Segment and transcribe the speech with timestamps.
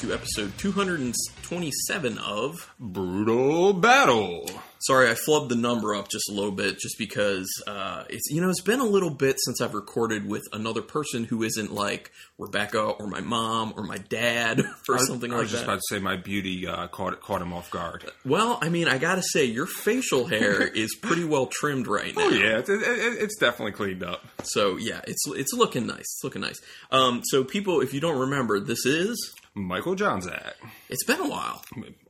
[0.00, 2.72] to episode 227 of.
[2.78, 4.48] Brutal Battle.
[4.80, 8.40] Sorry, I flubbed the number up just a little bit, just because uh, it's you
[8.40, 12.10] know it's been a little bit since I've recorded with another person who isn't like
[12.38, 15.36] Rebecca or my mom or my dad or I- something I like that.
[15.36, 18.10] I was just about to say my beauty uh, caught caught him off guard.
[18.24, 22.22] Well, I mean, I gotta say your facial hair is pretty well trimmed right now.
[22.24, 24.24] Oh yeah, it's, it, it, it's definitely cleaned up.
[24.44, 25.98] So yeah, it's it's looking nice.
[26.00, 26.58] It's looking nice.
[26.90, 30.52] Um, so people, if you don't remember, this is Michael Johnzak.
[30.88, 31.62] it's been a while.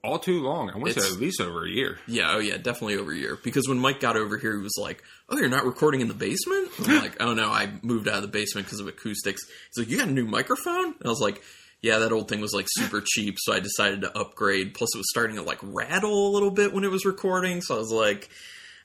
[0.05, 0.71] All too long.
[0.71, 1.99] I want to say at least over a year.
[2.07, 3.39] Yeah, oh yeah, definitely over a year.
[3.43, 6.15] Because when Mike got over here, he was like, "Oh, you're not recording in the
[6.15, 9.43] basement?" I'm like, "Oh no, I moved out of the basement because of acoustics."
[9.75, 11.43] He's like, "You got a new microphone?" And I was like,
[11.81, 14.75] "Yeah, that old thing was like super cheap, so I decided to upgrade.
[14.75, 17.75] Plus, it was starting to like rattle a little bit when it was recording, so
[17.75, 18.29] I was like."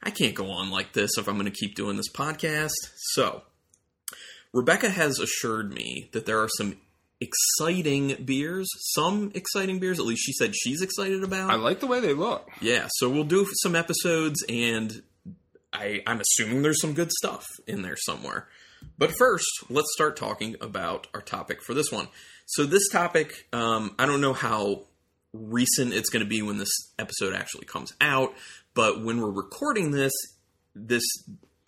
[0.03, 2.73] I can't go on like this if I'm going to keep doing this podcast.
[3.13, 3.41] So,
[4.53, 6.77] Rebecca has assured me that there are some
[7.25, 11.51] exciting beers, some exciting beers, at least she said she's excited about.
[11.51, 12.49] I like the way they look.
[12.61, 15.01] Yeah, so we'll do some episodes, and
[15.73, 18.47] I, I'm assuming there's some good stuff in there somewhere.
[18.97, 22.07] But first, let's start talking about our topic for this one.
[22.45, 24.83] So this topic, um, I don't know how
[25.33, 28.33] recent it's going to be when this episode actually comes out,
[28.73, 30.13] but when we're recording this,
[30.75, 31.03] this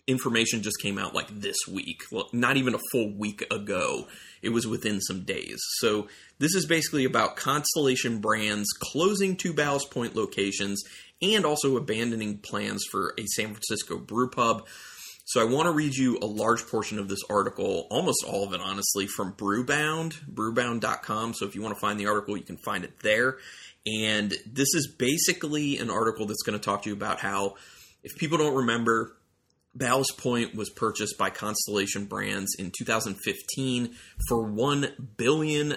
[0.08, 4.08] information just came out like this week, well, not even a full week ago.
[4.40, 5.60] It was within some days.
[5.78, 10.82] So this is basically about Constellation Brands closing two Ballast Point locations
[11.20, 14.66] and also abandoning plans for a San Francisco brew pub.
[15.26, 18.54] So I want to read you a large portion of this article, almost all of
[18.54, 21.34] it honestly, from Brewbound, brewbound.com.
[21.34, 23.36] So if you want to find the article, you can find it there.
[23.86, 27.56] And this is basically an article that's going to talk to you about how,
[28.02, 29.17] if people don't remember,
[29.78, 33.94] Ballast Point was purchased by Constellation Brands in 2015
[34.28, 35.76] for $1 billion.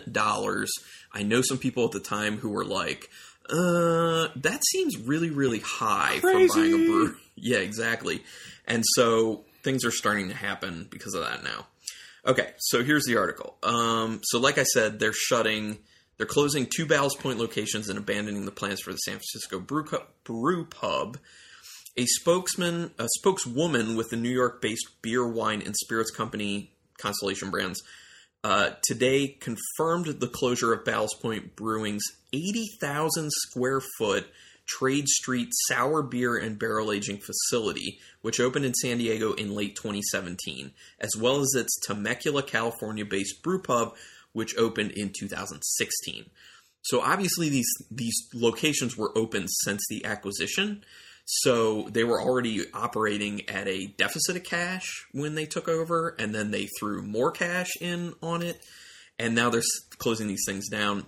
[1.14, 3.10] I know some people at the time who were like,
[3.50, 6.48] uh, that seems really, really high Crazy.
[6.48, 7.16] for buying a brewery.
[7.44, 8.24] Yeah, exactly.
[8.68, 11.66] And so things are starting to happen because of that now.
[12.26, 13.58] Okay, so here's the article.
[13.64, 15.80] Um, so, like I said, they're shutting,
[16.18, 19.86] they're closing two Ballast Point locations and abandoning the plans for the San Francisco Brew,
[20.24, 21.18] brew Pub
[21.98, 27.82] a spokesman, a spokeswoman with the New York-based beer, wine, and spirits company Constellation Brands,
[28.44, 32.04] uh, today confirmed the closure of Ballast Point Brewing's
[32.34, 34.28] 80,000 square foot
[34.68, 39.76] Trade Street sour beer and barrel aging facility, which opened in San Diego in late
[39.76, 43.96] 2017, as well as its Temecula, California-based brew pub,
[44.32, 46.26] which opened in 2016.
[46.84, 50.84] So obviously these these locations were open since the acquisition.
[51.26, 56.34] So they were already operating at a deficit of cash when they took over, and
[56.36, 58.62] then they threw more cash in on it,
[59.18, 59.62] and now they're
[59.98, 61.06] closing these things down.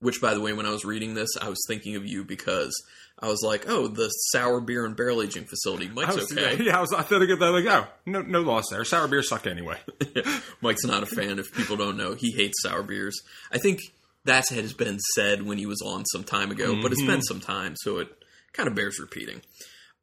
[0.00, 2.72] Which, by the way, when I was reading this, I was thinking of you because
[3.20, 6.64] I was like, "Oh, the sour beer and barrel aging facility, Mike's I was, okay."
[6.64, 6.92] Yeah, I was.
[6.92, 8.84] I thought I'd that like, oh, no, no loss there.
[8.84, 9.78] Sour beer suck anyway.
[10.60, 11.38] Mike's not a fan.
[11.38, 13.20] If people don't know, he hates sour beers.
[13.52, 13.80] I think
[14.24, 17.20] that has been said when he was on some time ago, but it's been mm-hmm.
[17.20, 18.08] some time, so it
[18.52, 19.40] kind of bears repeating.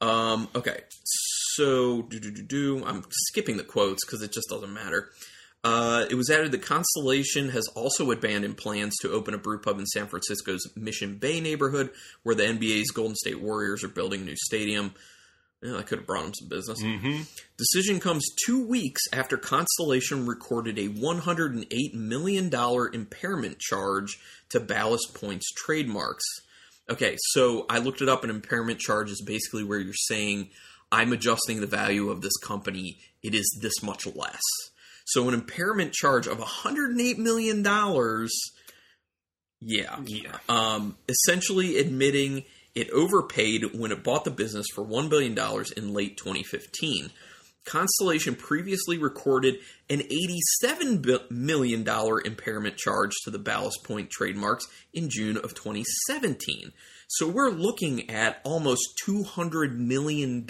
[0.02, 2.86] Um, okay, so do do do do.
[2.86, 5.10] I'm skipping the quotes because it just doesn't matter.
[5.62, 9.78] Uh, it was added that Constellation has also abandoned plans to open a brew pub
[9.78, 11.90] in San Francisco's Mission Bay neighborhood,
[12.24, 14.94] where the NBA's Golden State Warriors are building a new stadium.
[15.62, 16.80] Yeah, I could have brought them some business.
[17.58, 22.50] Decision comes two weeks after Constellation recorded a $108 million
[22.94, 24.18] impairment charge
[24.52, 26.24] to Ballast Point's trademarks.
[26.90, 28.24] Okay, so I looked it up.
[28.24, 30.50] An impairment charge is basically where you're saying,
[30.92, 34.42] I'm adjusting the value of this company, it is this much less.
[35.06, 37.64] So an impairment charge of $108 million,
[39.62, 40.00] yeah.
[40.06, 40.38] Yeah.
[40.48, 42.46] Um, essentially admitting
[42.76, 45.38] it overpaid when it bought the business for $1 billion
[45.75, 47.10] in late 2015.
[47.66, 49.56] Constellation previously recorded
[49.90, 50.02] an
[50.64, 51.88] $87 million
[52.26, 56.72] impairment charge to the Ballast Point trademarks in June of 2017.
[57.08, 60.48] So we're looking at almost $200 million.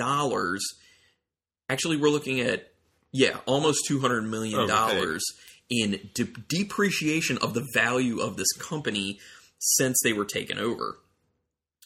[1.70, 2.72] Actually, we're looking at,
[3.12, 5.20] yeah, almost $200 million oh, Overpaid.
[5.70, 9.20] in de- depreciation of the value of this company
[9.60, 11.00] since they were taken over.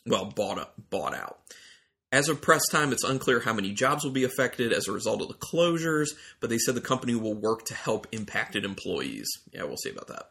[0.05, 1.39] Well, bought up, bought out.
[2.13, 5.23] As of press time, it's unclear how many jobs will be affected as a result
[5.23, 9.27] of the closures, but they said the company will work to help impacted employees.
[9.51, 10.29] Yeah, we'll see about that.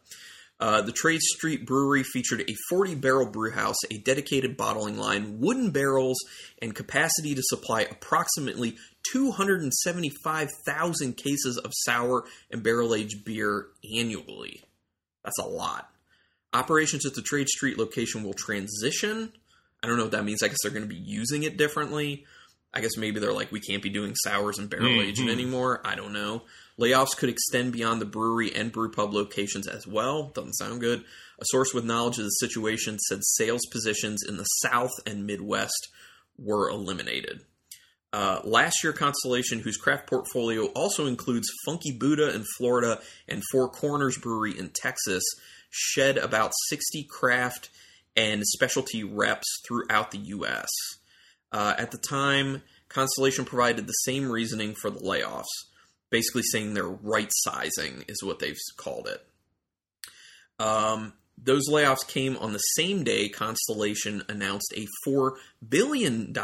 [0.61, 5.41] Uh, the Trade Street Brewery featured a 40 barrel brew house, a dedicated bottling line,
[5.41, 6.19] wooden barrels,
[6.63, 8.77] and capacity to supply approximately
[9.11, 13.67] 275,000 cases of sour and barrel aged beer
[13.99, 14.63] annually.
[15.25, 15.91] That's a lot.
[16.53, 19.33] Operations at the Trade Street location will transition.
[19.83, 20.43] I don't know what that means.
[20.43, 22.25] I guess they're going to be using it differently.
[22.75, 25.83] I guess maybe they're like, we can't be doing sours and barrel aging anymore.
[25.85, 26.43] I don't know.
[26.81, 30.31] Layoffs could extend beyond the brewery and brew pub locations as well.
[30.35, 31.05] Doesn't sound good.
[31.39, 35.89] A source with knowledge of the situation said sales positions in the South and Midwest
[36.39, 37.43] were eliminated.
[38.13, 43.69] Uh, last year, Constellation, whose craft portfolio also includes Funky Buddha in Florida and Four
[43.71, 45.23] Corners Brewery in Texas,
[45.71, 47.71] shed about 60 craft
[48.17, 50.69] and specialty reps throughout the U.S.
[51.51, 55.47] Uh, at the time, Constellation provided the same reasoning for the layoffs,
[56.11, 59.27] basically saying they're right sizing, is what they've called it.
[60.59, 65.33] Um, those layoffs came on the same day Constellation announced a $4
[65.67, 66.35] billion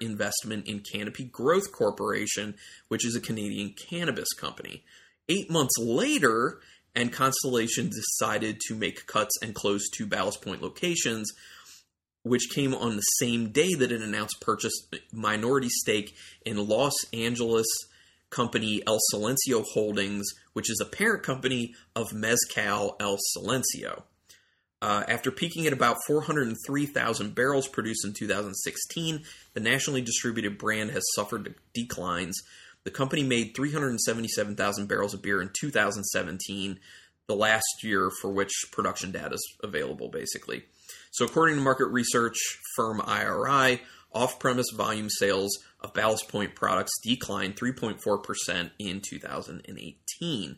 [0.00, 2.54] investment in Canopy Growth Corporation,
[2.88, 4.84] which is a Canadian cannabis company.
[5.28, 6.60] Eight months later,
[6.94, 11.32] and Constellation decided to make cuts and close two Ballast Point locations,
[12.22, 14.72] which came on the same day that it announced purchase
[15.12, 16.14] minority stake
[16.44, 17.66] in Los Angeles
[18.30, 24.02] company El Silencio Holdings, which is a parent company of Mezcal El Silencio.
[24.82, 29.22] Uh, after peaking at about 403,000 barrels produced in 2016,
[29.54, 32.38] the nationally distributed brand has suffered declines.
[32.84, 36.78] The company made 377,000 barrels of beer in 2017,
[37.26, 40.64] the last year for which production data is available, basically.
[41.10, 42.36] So, according to market research
[42.76, 43.80] firm IRI,
[44.12, 50.56] off premise volume sales of Ballast Point products declined 3.4% in 2018.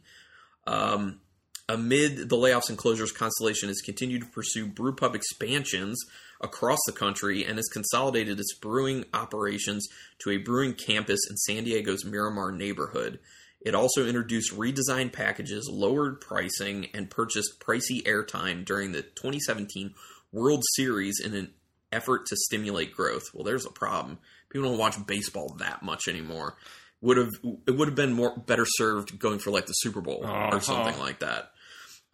[0.67, 1.21] Um,
[1.69, 6.05] amid the layoffs and closures, Constellation has continued to pursue brewpub expansions
[6.41, 9.87] across the country and has consolidated its brewing operations
[10.21, 13.19] to a brewing campus in San Diego's Miramar neighborhood.
[13.61, 19.95] It also introduced redesigned packages, lowered pricing, and purchased pricey airtime during the 2017
[20.33, 21.53] World Series in an
[21.91, 23.25] effort to stimulate growth.
[23.35, 24.19] Well, there's a problem.
[24.51, 26.57] People don't watch baseball that much anymore.
[27.01, 27.31] Would have
[27.67, 30.57] it would have been more better served going for like the Super Bowl Uh-huh.
[30.57, 31.51] or something like that.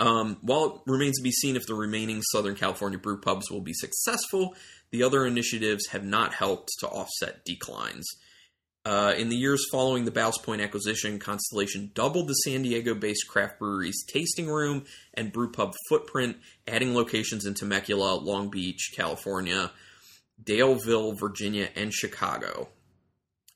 [0.02, 3.60] Um, while it remains to be seen if the remaining Southern California brew pubs will
[3.60, 4.56] be successful,
[4.90, 8.04] the other initiatives have not helped to offset declines.
[8.84, 13.28] Uh, in the years following the Ballast Point acquisition, Constellation doubled the San Diego based
[13.28, 19.70] craft brewery's tasting room and brew pub footprint, adding locations in Temecula, Long Beach, California,
[20.43, 22.70] Daleville, Virginia, and Chicago.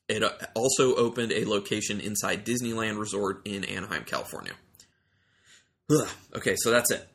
[0.07, 4.53] It uh, also opened a location inside Disneyland Resort in Anaheim, California.
[5.91, 6.07] Ugh.
[6.35, 7.07] Okay, so that's it.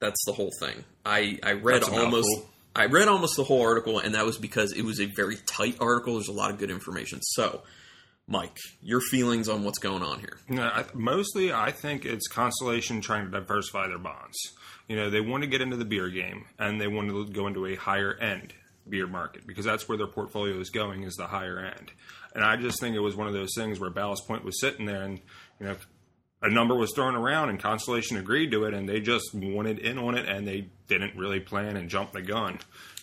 [0.00, 0.84] That's the whole thing.
[1.04, 2.28] I I read That's almost.
[2.76, 5.76] I read almost the whole article, and that was because it was a very tight
[5.80, 6.14] article.
[6.14, 7.20] There's a lot of good information.
[7.22, 7.62] So,
[8.26, 10.38] Mike, your feelings on what's going on here?
[10.48, 14.36] No, I, mostly, I think it's Constellation trying to diversify their bonds.
[14.88, 17.46] You know, they want to get into the beer game, and they want to go
[17.46, 18.54] into a higher end
[18.88, 21.92] beer market because that's where their portfolio is going is the higher end.
[22.34, 24.86] And I just think it was one of those things where Ballast Point was sitting
[24.86, 25.20] there, and
[25.60, 25.76] you know,
[26.44, 29.98] a number was thrown around, and Constellation agreed to it, and they just wanted in
[29.98, 32.58] on it, and they didn't really plan and jump the gun.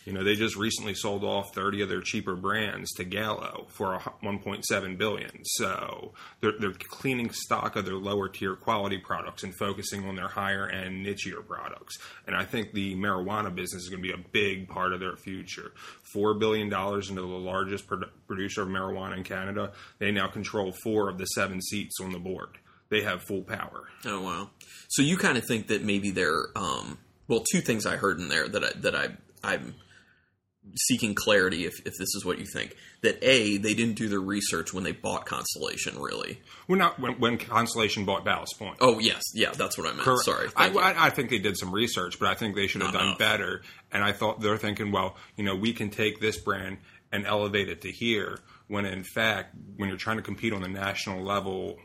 [0.06, 4.00] You know, they just recently sold off 30 of their cheaper brands to Gallo for
[4.24, 5.44] 1.7 billion.
[5.44, 10.28] So they're, they're cleaning stock of their lower tier quality products and focusing on their
[10.28, 12.00] higher end nichier products.
[12.26, 15.16] And I think the marijuana business is going to be a big part of their
[15.16, 15.72] future.
[16.14, 19.72] Four billion dollars into the largest produ- producer of marijuana in Canada.
[20.00, 22.58] They now control four of the seven seats on the board.
[22.92, 23.86] They have full power.
[24.06, 24.50] Oh wow!
[24.90, 28.28] So you kind of think that maybe they're um, well, two things I heard in
[28.28, 29.08] there that I, that I
[29.44, 29.74] I'm
[30.76, 34.20] seeking clarity if if this is what you think that a they didn't do their
[34.20, 36.40] research when they bought Constellation really.
[36.68, 38.78] Well, not when, when Constellation bought Ballast Point.
[38.80, 40.04] Oh yes, yeah, that's what I meant.
[40.04, 40.24] Correct.
[40.26, 40.68] Sorry, I.
[40.70, 43.08] I, I think they did some research, but I think they should have Not done
[43.08, 43.20] enough.
[43.20, 43.62] better.
[43.92, 46.78] And I thought they're thinking, well, you know, we can take this brand
[47.12, 48.40] and elevate it to here.
[48.68, 51.78] When in fact, when you're trying to compete on the national level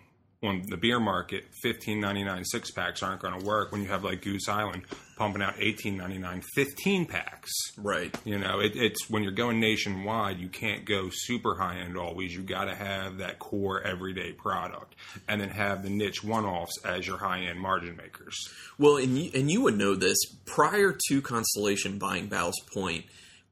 [0.42, 3.72] on the beer market, fifteen ninety nine six packs aren't going to work.
[3.72, 4.82] When you have like Goose Island
[5.16, 7.50] pumping out eighteen ninety nine 15 packs.
[7.78, 8.14] right.
[8.24, 12.34] You know, it, it's when you're going nationwide, you can't go super high end always.
[12.34, 14.94] You got to have that core everyday product,
[15.28, 18.36] and then have the niche one offs as your high end margin makers.
[18.78, 23.06] Well, and you, and you would know this prior to Constellation buying Ballast Point.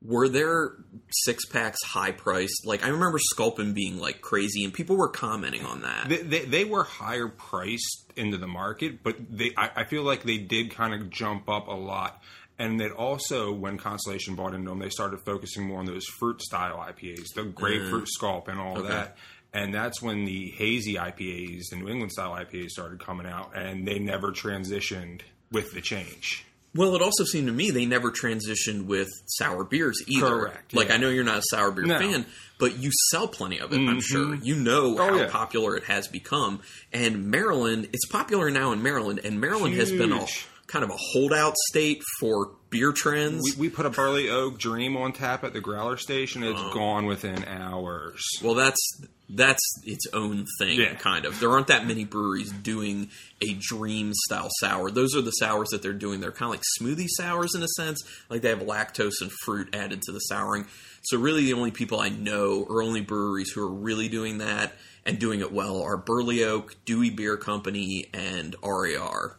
[0.05, 0.73] Were there
[1.11, 2.67] six packs high priced?
[2.67, 6.09] Like I remember Sculpin being like crazy, and people were commenting on that.
[6.09, 10.23] They, they, they were higher priced into the market, but they I, I feel like
[10.23, 12.23] they did kind of jump up a lot.
[12.57, 16.41] And that also, when Constellation bought into them, they started focusing more on those fruit
[16.41, 18.09] style IPAs, the grapefruit mm.
[18.09, 18.89] sculp, and all Okay.
[18.89, 19.17] that.
[19.53, 23.87] And that's when the hazy IPAs, the New England style IPAs, started coming out, and
[23.87, 26.45] they never transitioned with the change.
[26.75, 30.29] Well, it also seemed to me they never transitioned with sour beers either.
[30.29, 30.95] Correct, Like yeah.
[30.95, 31.99] I know you're not a sour beer No.
[31.99, 32.27] fan,
[32.59, 33.77] but you sell plenty of it.
[33.77, 33.99] I'm mm-hmm.
[34.01, 35.29] sure you know Oh, how yeah.
[35.31, 36.61] popular it has become.
[36.93, 40.27] And Maryland, it's popular now in Maryland, and Maryland has been a
[40.67, 43.43] kind of a holdout state for beer trends.
[43.57, 46.43] We, we put a Burley Oak dream on tap at the growler station.
[46.43, 46.73] It's Oh.
[46.75, 48.21] gone within hours.
[48.43, 48.81] Well, that's
[49.29, 50.95] that's its own thing, Yeah.
[50.95, 51.41] kind of.
[51.41, 54.91] There aren't that many breweries doing a dream style sour.
[54.91, 56.21] Those are the sours that they're doing.
[56.21, 59.75] They're kind of like smoothie sours in a sense, like they have lactose and fruit
[59.75, 60.67] added to the souring.
[61.05, 64.75] So really, the only people I know, or only breweries who are really doing that
[65.07, 69.37] and doing it well, are Burley Oak, Dewey Beer Company, and RAR.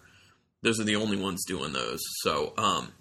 [0.61, 1.99] Those are the only ones doing those.
[2.21, 2.91] So, um,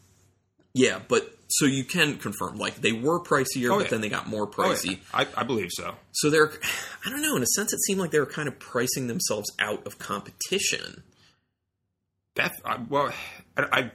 [0.74, 3.90] yeah, but so you can confirm, like they were pricier, Oh, but yeah.
[3.90, 4.72] then they got more Oh, yeah.
[4.74, 4.98] pricey.
[5.12, 5.94] I, I believe so.
[6.12, 6.50] So they're,
[7.04, 9.50] I don't know, in a sense, it seemed like they were kind of pricing themselves
[9.58, 11.02] out of competition.
[12.36, 13.12] That I, well,
[13.56, 13.90] I, I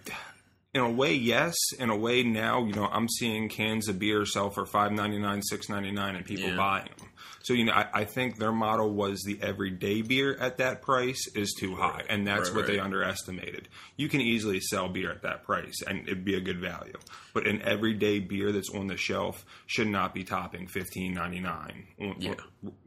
[0.73, 1.55] in a way yes.
[1.79, 5.17] In a way now, you know, I'm seeing cans of beer sell for five ninety
[5.19, 6.55] nine, six ninety nine, and people Yeah.
[6.57, 7.07] buying them.
[7.41, 11.25] So you know, I, I think their model was the everyday beer at that price
[11.35, 13.67] is too high, and that's Right, what they underestimated.
[13.97, 16.93] You can easily sell beer at that price, and it'd be a good value.
[17.33, 21.87] But an everyday beer that's on the shelf should not be topping fifteen ninety nine
[21.99, 22.35] on, Yeah.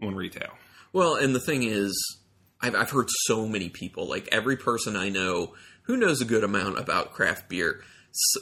[0.02, 0.52] on retail.
[0.92, 2.18] Well, and the thing is,
[2.60, 6.44] I've, I've heard so many people, like every person I know who knows a good
[6.44, 7.82] amount about craft beer,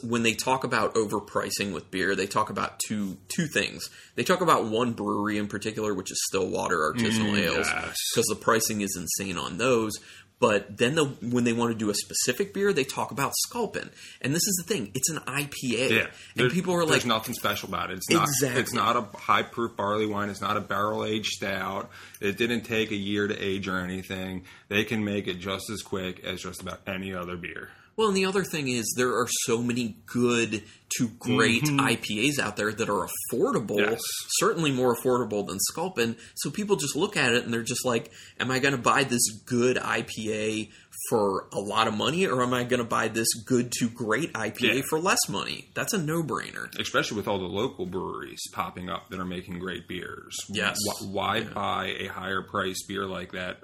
[0.02, 3.88] when they talk about overpricing with beer, they talk about two two things.
[4.16, 7.97] They talk about one brewery in particular, which is Stillwater Artisanal mm, Ales, yes.
[8.12, 9.92] because the pricing is insane on those.
[10.40, 13.90] But then the, when they want to do a specific beer, they talk about Sculpin,
[14.23, 16.06] and this is the thing: it's an IPA, Yeah,
[16.37, 17.99] and people are like, there's nothing special about it.
[17.99, 18.23] It's not.
[18.23, 18.61] Exactly.
[18.62, 20.30] It's not a high proof barley wine.
[20.30, 21.90] It's not a barrel aged stout.
[22.20, 24.44] It didn't take a year to age or anything.
[24.68, 27.68] They can make it just as quick as just about any other beer.
[28.00, 30.62] Well, and the other thing is there are so many good
[30.97, 33.90] to great IPAs out there that are affordable, Mm-hmm.
[33.90, 34.00] Yes.
[34.38, 36.16] certainly more affordable than Sculpin.
[36.35, 39.04] So people just look at it and they're just like, "Am I going to buy
[39.04, 40.71] this good IPA
[41.09, 44.32] for a lot of money, or am I going to buy this good to great
[44.35, 44.82] IPA Yeah.
[44.90, 46.76] for less money?" That's a no-brainer.
[46.78, 50.37] Especially with all the local breweries popping up that are making great beers.
[50.49, 50.76] Yes.
[51.00, 53.62] Wh- Why buy a higher priced beer like that,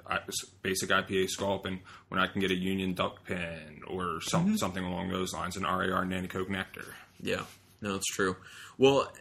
[0.61, 1.79] basic IPA Sculpin,
[2.09, 4.55] when I can get a Union Duckpin or some, Mm-hmm.
[4.55, 6.95] something along those lines, an RAR Nanticoke Nectar?
[7.21, 7.43] Yeah,
[7.81, 8.35] no, it's true.
[8.77, 9.11] Well,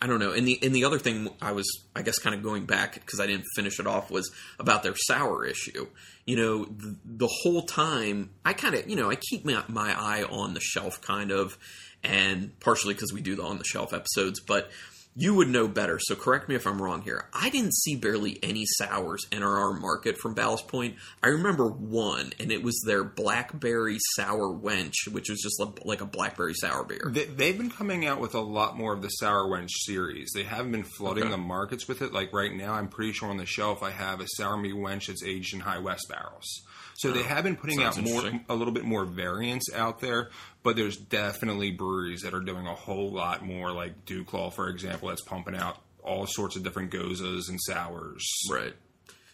[0.00, 0.32] I don't know.
[0.32, 3.18] And the and the other thing I was, I guess, kind of going back because
[3.18, 5.86] I didn't finish it off was about their sour issue.
[6.26, 9.98] You know, the, the whole time I kind of, you know, I keep my my
[9.98, 11.56] eye on the shelf, kind of,
[12.04, 14.70] and partially because we do the on the shelf episodes, but.
[15.18, 17.24] You would know better, so correct me if I'm wrong here.
[17.32, 20.96] I didn't see barely any sours enter our market from Ballast Point.
[21.22, 26.04] I remember one, and it was their blackberry sour wench, which was just like- a
[26.04, 27.08] blackberry sour beer.
[27.10, 30.32] They, they've been coming out with a lot more of the Sour Wench series.
[30.34, 31.30] They haven't been flooding Okay.
[31.32, 32.12] the markets with it.
[32.12, 35.06] Like right now, I'm pretty sure on the shelf I have a Sour Me Wench
[35.06, 36.60] that's aged in High West barrels.
[36.98, 40.30] So they have been putting sounds out more, a little bit more variants out there.
[40.62, 45.08] But there's definitely breweries that are doing a whole lot more, like DuClaw, for example,
[45.08, 48.24] that's pumping out all sorts of different gozas and sours.
[48.50, 48.74] Right.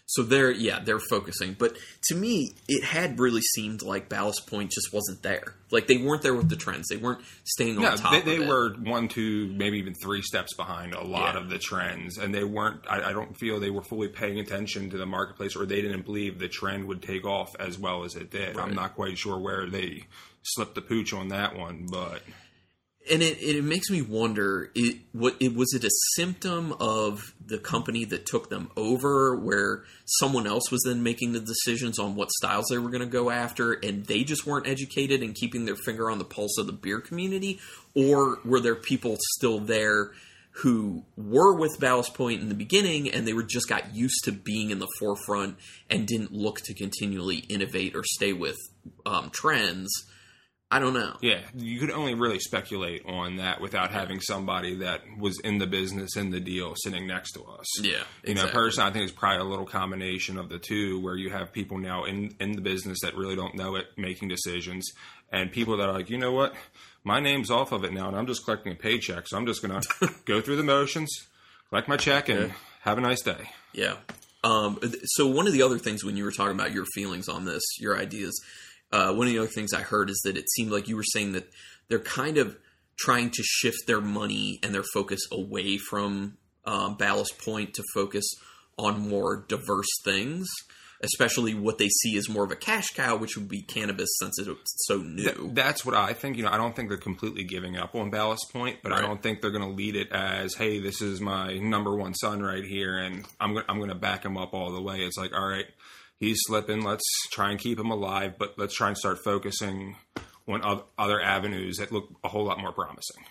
[0.05, 1.75] So they're yeah they're focusing, but
[2.09, 5.55] to me it had really seemed like Ballast Point just wasn't there.
[5.71, 6.87] Like they weren't there with the trends.
[6.89, 8.11] They weren't staying on top.
[8.11, 11.41] they, they were one, two, maybe even three steps behind a lot Yeah.
[11.41, 12.81] of the trends, and they weren't.
[12.87, 16.03] I, I don't feel they were fully paying attention to the marketplace, or they didn't
[16.05, 18.55] believe the trend would take off as well as it did.
[18.57, 18.67] Right.
[18.67, 20.03] I'm not quite sure where they
[20.43, 22.21] slipped the pooch on that one, but
[23.11, 27.57] and it, it makes me wonder it what it was it a symptom of the
[27.57, 32.31] company that took them over where someone else was then making the decisions on what
[32.31, 35.75] styles they were going to go after and they just weren't educated and keeping their
[35.75, 37.59] finger on the pulse of the beer community?
[37.93, 40.11] Or were there people still there
[40.57, 44.31] who were with Ballast Point in the beginning and they were just got used to
[44.31, 45.57] being in the forefront
[45.89, 48.57] and didn't look to continually innovate or stay with
[49.05, 49.91] um, trends
[50.73, 55.01] I don't know yeah, you could only really speculate on that without having somebody that
[55.17, 57.65] was in the business in the deal sitting next to us.
[57.81, 61.15] yeah You know, personally, I think it's probably a little combination of the two, where
[61.15, 64.91] you have people now in in the business that really don't know it, making decisions,
[65.31, 66.53] and people that are like, you know what,
[67.03, 69.61] my name's off of it now, and I'm just collecting a paycheck, so I'm just
[69.61, 69.81] gonna
[70.25, 71.27] go through the motions,
[71.69, 73.49] collect my check, and have a nice day.
[73.73, 73.95] Yeah.
[74.43, 77.45] Um, so one of the other things when you were talking about your feelings on
[77.45, 78.41] this, your ideas,
[78.93, 81.03] uh, one of the other things I heard is that it seemed like you were
[81.03, 81.47] saying that
[81.89, 82.55] they're kind of
[82.97, 88.23] trying to shift their money and their focus away from um, Ballast Point to focus
[88.77, 90.47] on more diverse things.
[91.03, 94.39] especially what they see as more of a cash cow, which would be cannabis since
[94.39, 95.23] it's so new.
[95.23, 96.37] Th- that's what I think.
[96.37, 99.21] You know, I don't think they're completely giving up on Ballast Point, but I don't
[99.21, 102.63] think they're going to lead it as, "Hey, this is my number one son right
[102.63, 105.33] here, and I'm go- I'm going to back him up all the way." It's like,
[105.35, 105.65] all right,
[106.19, 106.83] he's slipping.
[106.83, 109.95] Let's try and keep him alive, but let's try and start focusing
[110.47, 113.23] on other avenues that look a whole lot more promising.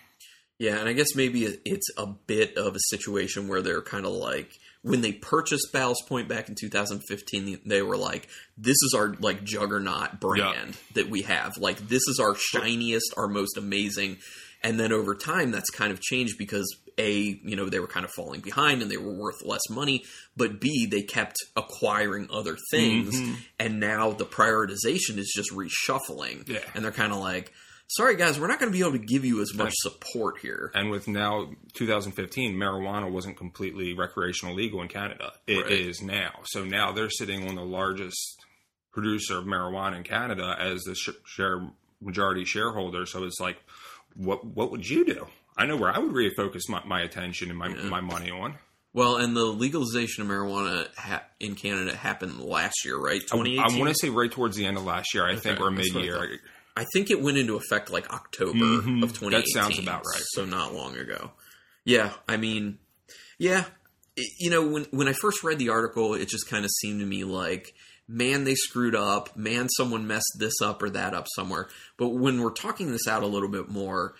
[0.59, 4.13] Yeah, and I guess maybe it's a bit of a situation where they're kind of
[4.13, 4.51] like
[4.83, 9.43] when they purchased Ballast Point back in 2015, they were like, "This is our like
[9.43, 11.57] juggernaut brand that we have.
[11.57, 14.19] Like this is our shiniest, our most amazing."
[14.61, 17.11] And then over time, that's kind of changed because a,
[17.43, 20.03] you know, they were kind of falling behind and they were worth less money,
[20.37, 23.33] but b, they kept acquiring other things, mm-hmm.
[23.59, 26.47] and now the prioritization is just reshuffling.
[26.47, 26.59] Yeah.
[26.75, 27.51] and they're kind of like.
[27.87, 30.71] Sorry, guys, we're not going to be able to give you as much support here.
[30.73, 35.33] And with now 2015, marijuana wasn't completely recreational legal in Canada.
[35.45, 36.07] It is Right.
[36.07, 36.39] now.
[36.45, 38.43] So now they're sitting on the largest
[38.93, 41.69] producer of marijuana in Canada as the share
[42.01, 43.05] majority shareholder.
[43.05, 43.57] So it's like,
[44.15, 45.27] what what would you do?
[45.57, 48.55] I know where I would refocus my, my attention and my my money on.
[48.93, 53.21] Well, and the legalization of marijuana ha- in Canada happened last year, right?
[53.31, 53.79] I, 2018.
[53.79, 55.25] want to say right towards the end of last year.
[55.25, 56.39] I think or mid what I year.
[56.77, 59.03] I think it went into effect like October Mhm.
[59.03, 59.31] of 2018.
[59.31, 60.21] That sounds about right.
[60.33, 61.31] So not long ago.
[61.85, 62.77] Yeah, I mean,
[63.39, 63.65] yeah,
[64.15, 66.99] it- you know, when when I first read the article, it just kind of seemed
[66.99, 67.73] to me like,
[68.07, 69.35] man, they screwed up.
[69.35, 71.67] Man, someone messed this up or that up somewhere.
[71.97, 74.13] But when we're talking this out a little bit more,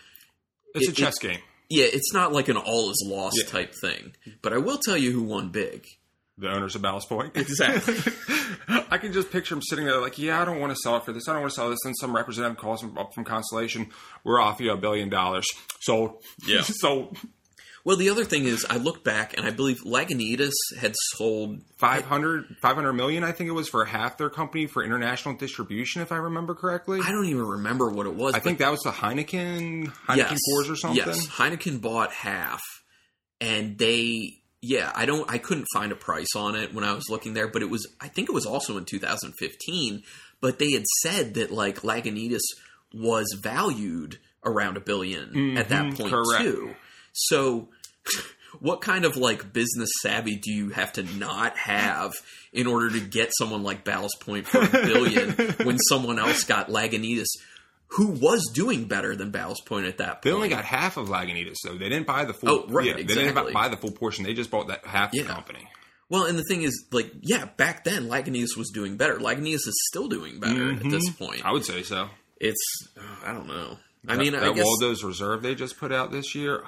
[0.74, 1.40] It's it- a chess game.
[1.70, 3.50] yeah, it's not like an all is lost Yeah.
[3.50, 4.16] type thing.
[4.42, 5.86] But I will tell you who won big.
[6.38, 7.34] The owners of Ballast Point.
[7.38, 7.96] Exactly.
[8.90, 11.06] I can just picture him sitting there like, yeah, I don't want to sell it
[11.06, 11.28] for this.
[11.28, 11.80] I don't want to sell this.
[11.84, 13.90] Then some representative calls him up from Constellation.
[14.24, 15.46] We're off you a billion dollars.
[15.82, 16.24] Sold.
[16.48, 16.62] Yeah.
[16.64, 17.18] Sold.
[17.86, 22.56] Well, the other thing is, I look back and I believe Lagunitas had sold 500,
[22.62, 26.16] 500 million, I think it was, for half their company for international distribution, if I
[26.16, 27.02] remember correctly.
[27.04, 28.36] I don't even remember what it was.
[28.36, 31.06] I think that was the Heineken, Heineken yes, Coors or something.
[31.06, 32.62] Yes, Heineken bought half,
[33.42, 37.10] and they yeah, I don't I couldn't find a price on it when I was
[37.10, 40.04] looking there, but it was I think it was also in 2015.
[40.40, 42.40] But they had said that like Lagunitas
[42.94, 46.44] was valued around a 1000000000 at that Mhm, point correct.
[46.44, 46.76] too.
[47.14, 47.70] So.
[48.60, 52.14] What kind of like business savvy do you have to not have
[52.54, 55.32] in order to get someone like Ballast Point for a billion
[55.66, 57.26] when someone else got Lagunitas,
[57.88, 60.24] who was doing better than Ballast Point at that point?
[60.24, 61.74] They only got half of Lagunitas, though.
[61.80, 62.50] They didn't buy the full.
[62.50, 64.24] Oh, right, yeah, They didn't buy the full portion.
[64.24, 65.24] They just bought that half Yeah.
[65.24, 65.68] the company.
[66.10, 69.16] Well, and the thing is, like, yeah, back then Lagunitas was doing better.
[69.18, 71.44] Lagunitas is still doing better at this point.
[71.44, 72.08] I would say so.
[72.40, 72.64] It's,
[72.96, 73.80] uh, I don't know.
[74.08, 76.62] I mean, that I guess Waldo's Reserve they just put out this year.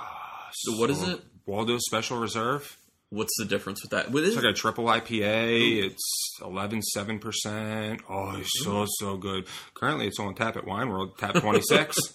[0.45, 1.21] Ah, what is it?
[1.45, 2.77] Waldo Special Reserve.
[3.09, 4.11] What's the difference with that?
[4.11, 4.45] What is It's it?
[4.45, 5.85] like a triple IPA.
[5.85, 8.01] It's eleven seven percent.
[8.09, 9.45] Oh, it's so so good.
[9.73, 11.17] Currently, it's on tap at Wine World.
[11.17, 11.97] Tap twenty six.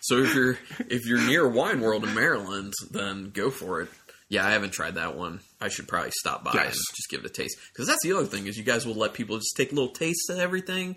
[0.00, 0.56] So if you're
[0.88, 3.88] if you're near Wine World in Maryland, then go for it.
[4.28, 5.40] Yeah, I haven't tried that one.
[5.60, 8.26] I should probably stop by and just give it a taste because that's the other
[8.26, 10.96] thing is you guys will let people just take a little taste of everything.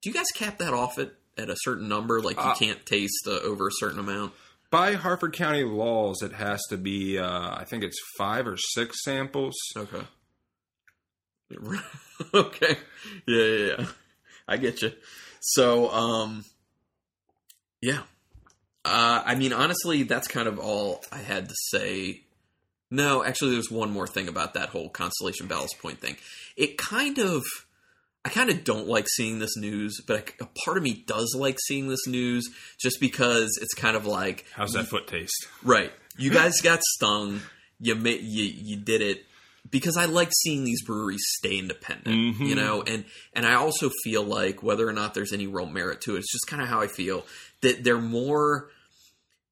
[0.00, 2.20] Do you guys cap that off at at a certain number?
[2.22, 4.32] Like you Uh, can't taste uh, over a certain amount.
[4.70, 7.18] By Harford County laws, it has to be.
[7.18, 9.54] Uh, I think it's five or six samples.
[9.76, 10.02] Okay.
[12.34, 12.76] okay.
[13.26, 13.86] Yeah, yeah, yeah.
[14.46, 14.92] I get you.
[15.40, 16.44] So, um,
[17.80, 18.02] yeah.
[18.84, 22.22] Uh, I mean, honestly, that's kind of all I had to say.
[22.90, 26.16] No, actually, there's one more thing about that whole Constellation Ballast Point thing.
[26.56, 27.44] It kind of,
[28.24, 31.34] I kind of don't like seeing this news, but I, a part of me does
[31.38, 35.46] like seeing this news just because it's kind of like, How's that foot taste?
[35.62, 35.92] Right.
[36.18, 37.40] You guys got stung.
[37.78, 39.24] You you you did it
[39.70, 42.36] because I like seeing these breweries stay independent.
[42.36, 42.46] Mhm.
[42.46, 46.02] You know, and and I also feel like whether or not there's any real merit
[46.02, 47.24] to it, it's just kind of how I feel
[47.62, 48.68] that they're more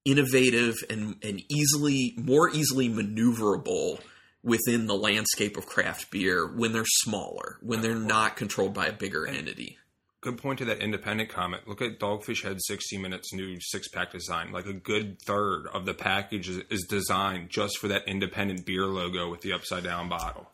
[0.04, 4.00] innovative and and easily more easily maneuverable
[4.42, 8.92] within the landscape of craft beer when they're smaller, when they're not controlled by a
[8.92, 9.78] bigger entity.
[10.20, 11.68] Good point to that independent comment.
[11.68, 14.50] Look at Dogfish Head 60 Minutes new six pack design.
[14.50, 18.86] Like a good third of the package is, is designed just for that independent beer
[18.86, 20.50] logo with the upside down bottle.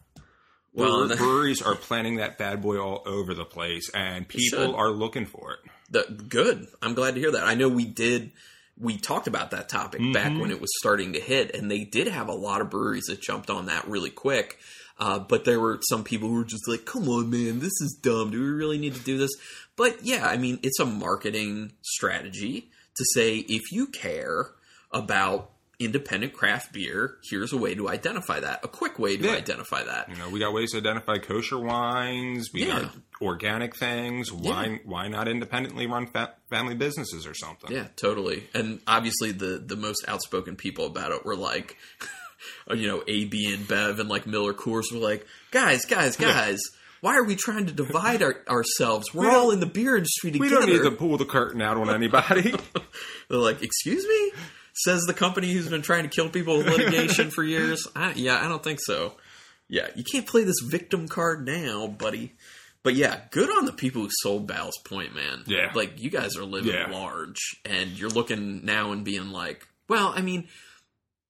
[0.75, 4.75] Well, Brewer- breweries are planning that bad boy all over the place, and people should.
[4.75, 5.71] are looking for it.
[5.89, 6.67] The, good.
[6.83, 7.45] I'm glad to hear that.
[7.45, 8.33] I know we did.
[8.79, 10.41] We talked about that topic back Mm-hmm.
[10.41, 13.21] when it was starting to hit, and they did have a lot of breweries that
[13.23, 14.59] jumped on that really quick.
[14.99, 17.99] Uh, but there were some people who were just like, "Come on, man, this is
[18.03, 18.31] dumb.
[18.31, 19.31] Do we really need to do this?"
[19.77, 24.51] But yeah, I mean, it's a marketing strategy to say if you care
[24.93, 25.51] about
[25.85, 27.17] independent craft beer.
[27.29, 28.61] Here's a way to identify that.
[28.65, 29.33] A quick way to Yeah.
[29.33, 30.09] identify that.
[30.11, 32.51] You know, we got ways to identify kosher wines.
[32.53, 32.81] We Yeah.
[32.83, 32.93] got
[33.23, 34.33] organic things.
[34.33, 34.77] Why Yeah.
[34.85, 37.71] why not independently run fa- family businesses or something?
[37.73, 38.49] Yeah, totally.
[38.55, 41.77] And obviously, the the most outspoken people about it were like,
[42.71, 46.61] uh, you know, AB InBev and like Miller Coors were like, guys, guys, guys.
[47.01, 49.13] Why are we trying to divide our, ourselves?
[49.13, 50.49] We're We all in the beer industry together.
[50.49, 52.55] We don't need to pull the curtain out on anybody.
[53.29, 54.33] They're like, excuse me?
[54.77, 57.87] Says the company who's been trying to kill people with litigation for years.
[57.97, 59.15] I, yeah, I don't think so.
[59.69, 62.33] Yeah, you can't play this victim card now, buddy.
[62.83, 65.45] But yeah, good on the people who sold Ballast Point, man.
[65.47, 65.71] Yeah.
[65.75, 66.91] Like, you guys are living Yeah.
[66.91, 70.49] large, and you're looking now and being like, well, I mean,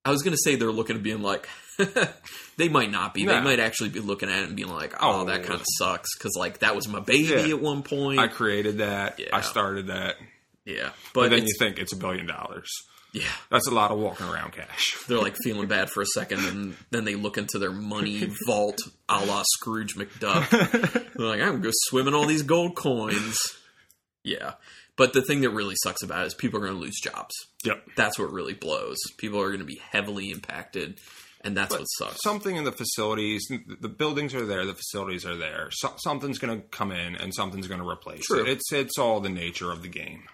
[0.04, 1.48] I was going to say they're looking and being like,
[2.56, 3.24] they might not be.
[3.26, 5.24] They might actually be looking at it and being like, oh, Oh.
[5.26, 6.08] that kind of sucks.
[6.18, 7.54] Because, like, that was my baby Yeah.
[7.54, 8.18] at one point.
[8.18, 9.20] I created that.
[9.20, 9.28] Yeah.
[9.32, 10.16] I started that.
[10.64, 10.90] yeah.
[11.12, 12.68] But But, then you think it's a billion dollars.
[13.14, 13.22] Yeah.
[13.50, 14.96] That's a lot of walking around cash.
[15.08, 18.78] they're like feeling bad for a second, and then they look into their money vault,
[19.08, 20.50] a la Scrooge McDuck.
[20.50, 23.38] They're like, I'm gonna go swim in all these gold coins.
[24.24, 24.54] Yeah,
[24.96, 27.34] but the thing that really sucks about it is people are gonna lose jobs.
[27.64, 27.82] Yep.
[27.96, 28.98] That's what really blows.
[29.16, 30.98] People are gonna be heavily impacted,
[31.42, 32.22] and that's what sucks.
[32.24, 33.46] Something in the facilities,
[33.80, 35.68] the buildings are there, the facilities are there.
[35.72, 38.40] So, something's going to come in and something's going to replace True.
[38.40, 38.48] it.
[38.48, 40.24] It's it's all the nature of the game.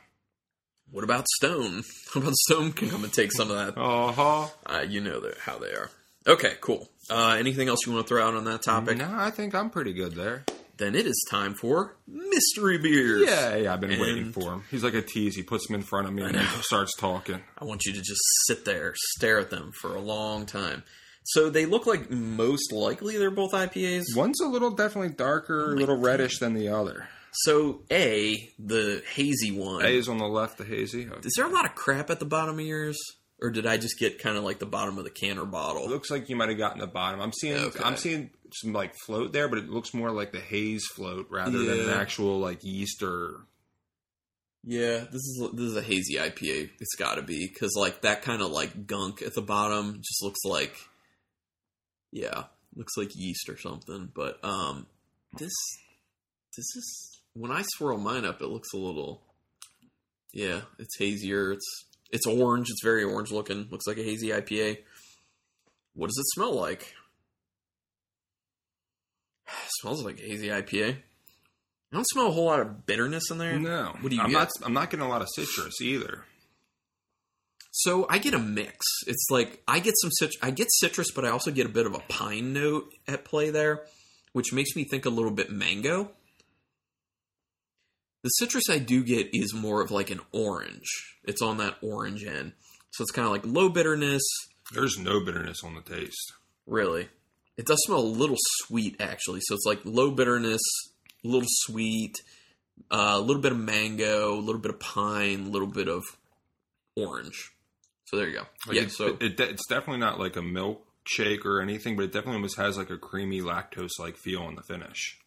[0.90, 1.82] What about Stone?
[2.14, 3.80] What about Stone can come and take some of that?
[3.80, 4.46] Uh huh.
[4.66, 5.90] Uh, you know that how they are.
[6.26, 6.88] Okay, cool.
[7.08, 8.98] Uh, anything else you want to throw out on that topic?
[8.98, 10.44] No, I think I'm pretty good there.
[10.76, 13.22] Then it is time for mystery beers.
[13.28, 14.64] Yeah, yeah, I've been And- waiting for him.
[14.70, 15.36] He's like a tease.
[15.36, 17.40] He puts them in front of me and then starts talking.
[17.58, 20.82] I want you to just sit there, stare at them for a long time.
[21.24, 24.16] So they look like most likely they're both IPAs.
[24.16, 27.08] One's a little definitely darker, a little reddish than the other.
[27.32, 29.84] So A, the hazy one.
[29.84, 31.06] A is on the left, the hazy.
[31.08, 31.20] Okay.
[31.26, 32.98] Is there a lot of crap at the bottom of yours?
[33.42, 35.50] Or did I just get kind of like the bottom of the can or It
[35.50, 35.88] bottle?
[35.88, 37.20] looks like you might have gotten the bottom.
[37.20, 37.80] I'm seeing Okay.
[37.82, 41.58] I'm seeing some like float there, but it looks more like the haze float rather
[41.64, 43.46] than an actual like yeast or
[44.62, 46.70] Yeah, this is this is a hazy IPA.
[46.80, 50.22] It's got to be because like that kind of like gunk at the bottom just
[50.22, 50.74] looks like,
[52.12, 54.10] yeah, looks like yeast or something.
[54.14, 54.86] But um,
[55.38, 55.52] this
[56.56, 59.22] this is when I swirl mine up, it looks a little,
[60.32, 61.52] yeah, it's hazier.
[61.52, 62.68] It's it's orange.
[62.70, 63.68] It's very orange looking.
[63.70, 64.78] Looks like a hazy IPA.
[65.94, 66.92] What does it smell like?
[69.80, 70.96] smells like hazy IPA.
[71.92, 73.58] I don't smell a whole lot of bitterness in there.
[73.58, 73.96] no.
[74.00, 74.34] What do you I'm get?
[74.38, 74.48] not.
[74.64, 76.24] I'm not getting a lot of citrus either.
[77.72, 78.84] So I get a mix.
[79.06, 81.86] It's like I get some cit- I get citrus, but I also get a bit
[81.86, 83.82] of a pine note at play there,
[84.32, 86.10] which makes me think a little bit mango.
[88.22, 91.16] The citrus I do get is more of like an orange.
[91.24, 92.52] It's on that orange end.
[92.92, 94.22] So it's kind of like low bitterness,
[94.72, 96.32] There's no bitterness on the taste.
[96.66, 97.08] really.
[97.56, 99.40] It does smell a little sweet actually.
[99.42, 100.60] So it's like low bitterness,
[101.24, 102.14] a little sweet,
[102.90, 106.02] uh, a little bit of mango, a little bit of pine, a little bit of
[106.96, 107.52] orange.
[108.06, 108.44] So there you go.
[108.66, 112.12] Like yeah, it's, so it, it's definitely not like a milkshake or anything, but it
[112.12, 115.18] definitely almost has like a creamy lactose like feel in the finish.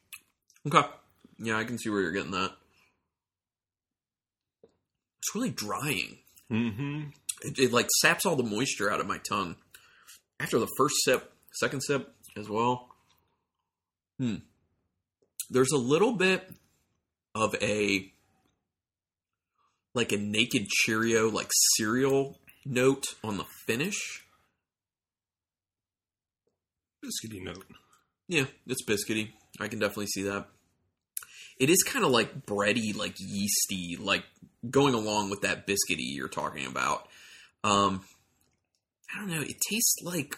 [0.67, 0.87] Okay.
[1.39, 2.51] Yeah, I can see where you're getting that.
[5.23, 6.17] It's really drying.
[6.51, 7.03] Mm-hmm.
[7.43, 9.55] It, it like saps all the moisture out of my tongue.
[10.37, 12.89] After the first sip, second sip as well.
[14.19, 14.35] Hmm.
[15.49, 16.51] There's a little bit
[17.33, 18.11] of a
[19.95, 24.25] like a naked Cheerio like cereal note on the finish.
[27.01, 27.63] Biscuity note.
[28.27, 29.29] Yeah, it's biscuity.
[29.61, 30.47] I can definitely see that.
[31.59, 34.23] It is kind of like bready, like yeasty, like
[34.69, 37.07] going along with that biscuity you're talking about.
[37.63, 38.03] Um,
[39.13, 39.41] I don't know.
[39.41, 40.37] It tastes like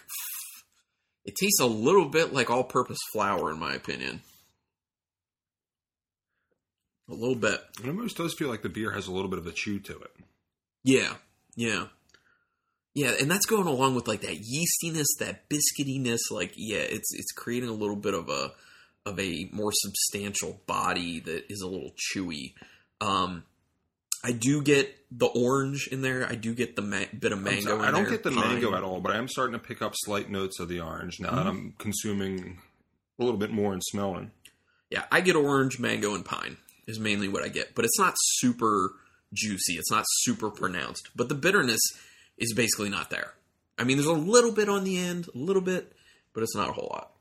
[1.24, 4.22] it tastes a little bit like all-purpose flour, in my opinion.
[7.08, 7.60] A little bit.
[7.82, 9.98] It almost does feel like the beer has a little bit of a chew to
[9.98, 10.10] it.
[10.82, 11.14] Yeah,
[11.56, 11.86] yeah,
[12.94, 16.18] yeah, and that's going along with like that yeastiness, that biscuitiness.
[16.30, 18.52] Like, yeah, it's it's creating a little bit of a
[19.06, 22.52] of a more substantial body that is a little chewy.
[23.00, 23.44] Um,
[24.24, 26.26] I do get the orange in there.
[26.28, 27.60] I do get the ma- bit of mango.
[27.78, 28.54] sorry, I don't there, get the pine.
[28.54, 31.20] mango at all, but I am starting to pick up slight notes of the orange
[31.20, 31.36] now Mm-hmm.
[31.36, 32.58] that I'm consuming
[33.18, 34.32] a little bit more and smelling.
[34.90, 38.14] Yeah, I get orange, mango, and pine is mainly what I get, but it's not
[38.18, 38.92] super
[39.32, 39.74] juicy.
[39.74, 41.80] It's not super pronounced, but the bitterness
[42.38, 43.34] is basically not there.
[43.78, 45.92] I mean, there's a little bit on the end, a little bit,
[46.32, 47.12] but it's not a whole lot.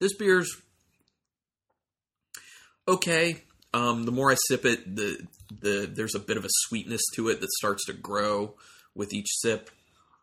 [0.00, 0.50] This beer's
[2.86, 3.42] okay.
[3.74, 5.18] Um, the more I sip it, the
[5.60, 8.54] the there's a bit of a sweetness to it that starts to grow
[8.94, 9.70] with each sip.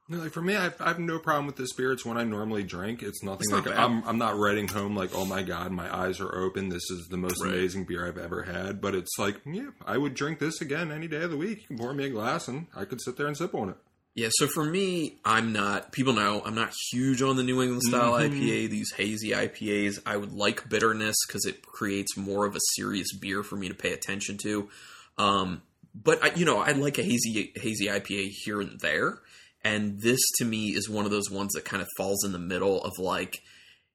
[0.08, 1.92] No, like for me, I, I have no problem with this beer.
[1.92, 3.02] It's one I normally drink.
[3.02, 3.84] It's nothing It's not like bad.
[3.84, 4.04] I'm.
[4.08, 6.70] I'm not writing home like, oh my god, my eyes are open.
[6.70, 7.54] This is the most Right.
[7.54, 8.82] amazing beer I've ever had.
[8.82, 11.62] But it's like, yeah, I would drink this again any day of the week.
[11.64, 13.78] You can pour me a glass, and I could sit there and sip on it.
[14.15, 15.91] Yeah, so for me, I'm not.
[15.91, 18.69] People know I'm not huge on the New England style IPA.
[18.69, 23.43] These hazy IPAs, I would like bitterness because it creates more of a serious beer
[23.43, 24.69] for me to pay attention to.
[25.17, 29.19] Um, but I, you know, I like a hazy hazy IPA here and there,
[29.65, 32.39] and this to me is one of those ones that kind of falls in the
[32.39, 33.41] middle of like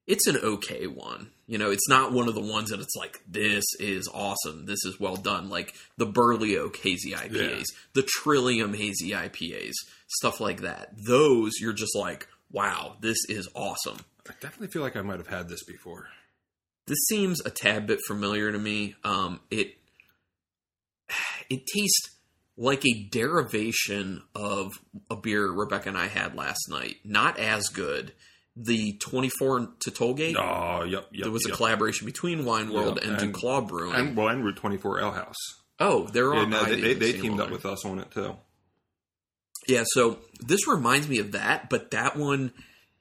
[0.07, 1.31] it's an okay one.
[1.47, 4.83] You know, it's not one of the ones that it's like this is awesome, this
[4.85, 5.49] is well done.
[5.49, 9.73] Like the Burley Oak hazy IPAs, the Trillium hazy IPAs,
[10.11, 10.89] stuff like that.
[11.07, 13.97] Those you're just like, wow, this is awesome.
[14.29, 16.07] I definitely feel like I might have had this before.
[16.87, 18.95] This seems a tad bit familiar to me.
[19.03, 19.75] Um, it
[21.49, 22.09] it tastes
[22.57, 24.71] like a derivation of
[25.09, 26.97] a beer Rebecca and I had last night.
[27.03, 28.13] Not as good.
[28.55, 30.35] The 24 to Tollgate.
[30.37, 31.23] Oh, yep, yep.
[31.23, 33.95] There was a collaboration between Wine World Yeah, and, and- Duclaw Brewing.
[33.95, 35.37] and well, and Route 24 Ale House.
[35.79, 36.49] oh, they're Yeah, on.
[36.49, 38.35] no, they, they, they teamed up with us on it too.
[39.67, 42.51] Yeah, so this reminds me of that, but that one,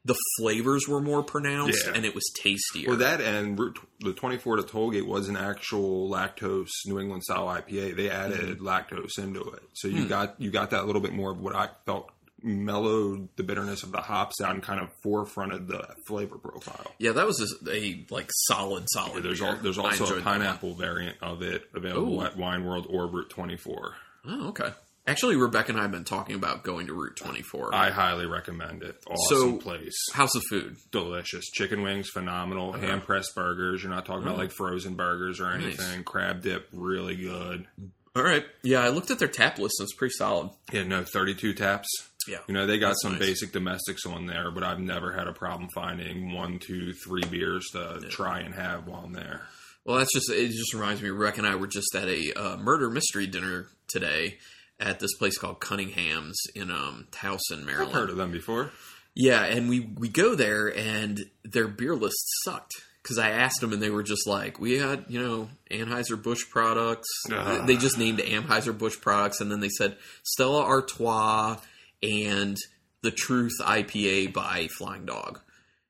[0.04, 1.92] the flavors were more pronounced Yeah.
[1.94, 2.88] and it was tastier.
[2.88, 7.46] Well, that and Route, the 24 to Tollgate was an actual lactose New England style
[7.46, 7.96] IPA.
[7.96, 8.66] They added Mm-hmm.
[8.66, 11.68] lactose into it, so you got you got that little bit more of what I
[11.86, 12.10] felt
[12.42, 16.90] mellowed the bitterness of the hops out and kind of forefronted the flavor profile.
[16.98, 19.22] yeah, that was just a like solid, solid.
[19.22, 19.50] There's beer.
[19.50, 22.24] al- there's also a enjoyed that pineapple variant of it available Ooh.
[22.24, 23.94] at Wine World or Route 24.
[24.26, 24.70] Oh, okay.
[25.06, 27.74] Actually, Rebecca and I have been talking about going to Route 24.
[27.74, 28.96] I highly recommend it.
[29.08, 29.94] Awesome So- place.
[30.12, 30.76] House of food?
[30.92, 31.46] delicious.
[31.50, 32.72] Chicken wings, phenomenal.
[32.74, 33.82] Hand pressed burgers.
[33.82, 35.64] You're not talking about like frozen burgers or Nice.
[35.80, 36.04] anything.
[36.04, 37.66] Crab dip, really good.
[38.14, 38.44] All right.
[38.62, 40.50] Yeah, I looked at their tap list and it's pretty solid.
[40.72, 41.88] Yeah, no, 32 taps.
[42.28, 42.38] Yeah.
[42.46, 43.20] You know, they got That's some nice.
[43.20, 47.66] basic domestics on there, but I've never had a problem finding one, two, three beers
[47.72, 49.42] to try and have while I'm there.
[49.84, 52.56] Well, that's just, it just reminds me, Rebecca and I were just at a uh,
[52.58, 54.38] murder mystery dinner today
[54.80, 57.88] at this place called Cunningham's in um, Towson, Maryland.
[57.88, 58.70] I've heard of them before.
[59.14, 63.72] Yeah, and we we go there and their beer list sucked because I asked them
[63.72, 67.08] and they were just like, we had you know Anheuser Busch products.
[67.30, 67.64] Ah.
[67.66, 71.58] They just named Anheuser Busch products and then they said Stella Artois
[72.02, 72.56] and
[73.02, 75.40] the Truth IPA by Flying Dog,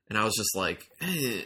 [0.09, 1.43] and I was just like, eh.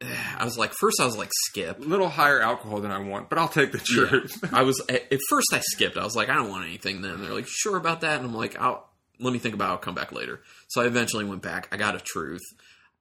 [0.38, 1.78] I was like, first I was like, skip.
[1.78, 4.52] A little higher alcohol than I want, but I'll take the truth.
[4.52, 5.96] I was at first I skipped.
[5.96, 7.02] I was like, I don't want anything.
[7.02, 8.88] Then they're like, sure about that, and I'm like, I'll
[9.20, 9.68] let me think about.
[9.68, 9.72] it.
[9.72, 10.40] I'll come back later.
[10.68, 11.68] So I eventually went back.
[11.72, 12.42] I got a truth.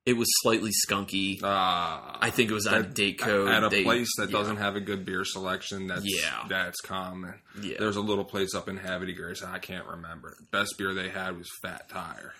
[0.06, 1.40] It was slightly skunky.
[1.44, 3.48] Ah, I think it was out of date code.
[3.48, 4.38] at a They- place that yeah.
[4.38, 5.88] doesn't have a good beer selection.
[5.88, 6.44] That's Yeah.
[6.50, 7.36] that's common.
[7.62, 7.78] Yeah.
[7.80, 9.42] There's a little place up in Havre de Grace.
[9.42, 10.36] I can't remember.
[10.52, 12.34] Best beer they had was Fat Tire.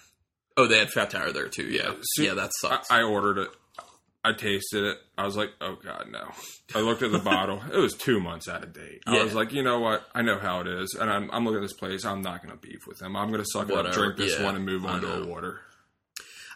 [0.58, 1.64] Oh, they had Fat Tire there too.
[1.64, 2.92] Yeah, See, yeah, that sucks.
[2.92, 3.50] I, I ordered it.
[4.26, 4.98] I tasted it.
[5.18, 6.24] I was like, oh god, no.
[6.74, 7.62] I looked at the bottle.
[7.74, 9.02] It was two months out of date.
[9.06, 10.04] I was like, you know what?
[10.16, 12.06] I know how it is, and I'm, I'm looking at this place.
[12.06, 13.16] I'm not going to beef with them.
[13.18, 15.28] I'm going to suck it up, drink this yeah, one, and move on to a
[15.28, 15.60] water.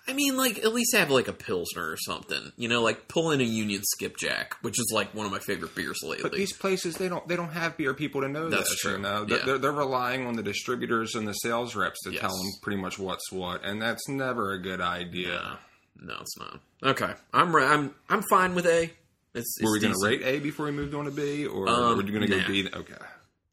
[0.10, 2.54] I mean, like at least have like a pilsner or something.
[2.56, 5.76] You know, like pull in a Union Skipjack, which is like one of my favorite
[5.76, 6.24] beers lately.
[6.24, 8.80] But these places, they don't they don't have beer people to know That's this.
[8.80, 8.92] true.
[8.94, 9.26] You know?
[9.26, 9.46] They're, Yeah.
[9.46, 12.22] they're, they're relying on the distributors and the sales reps to Yes.
[12.22, 15.28] tell them pretty much what's what, and that's never a good idea.
[15.34, 15.56] no,
[16.02, 16.60] no, it's not.
[16.84, 18.92] Okay, I'm re- I'm I'm fine with A.
[19.34, 21.98] It's, Were we going to rate A before we moved on to B, or Um,
[21.98, 22.48] were you going to go nah.
[22.48, 22.68] B?
[22.74, 22.96] Okay.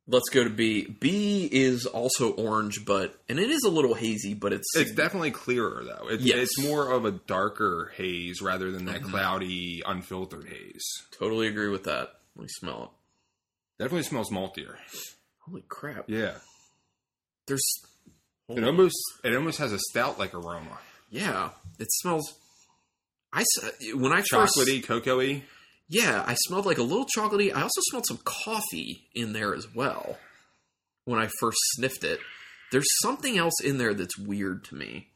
[0.07, 0.87] Let's go to B.
[0.87, 5.31] B is also orange, but and it is a little hazy, but it's, It's definitely
[5.31, 6.09] clearer though.
[6.09, 6.39] It's, Yes.
[6.39, 8.93] it's more of a darker haze rather than Mm-hmm.
[8.93, 10.85] that cloudy, unfiltered haze.
[11.19, 12.15] totally agree with that.
[12.37, 12.83] Let me smell
[13.79, 13.83] it.
[13.83, 14.77] Definitely smells maltier.
[15.41, 16.05] Holy crap!
[16.09, 16.35] Yeah,
[17.47, 17.63] There's
[18.49, 20.79] it almost it almost has a stout like aroma,
[21.14, 21.50] yeah.
[21.79, 22.35] It smells.
[23.33, 23.44] I
[23.94, 25.42] when I first chocolatey, cocoa-y.
[25.88, 27.53] yeah, I smelled like a little chocolatey.
[27.55, 30.18] I also smelled some coffee in there as well.
[31.05, 32.20] When I first sniffed it,
[32.70, 35.09] there's something else in there that's weird to me,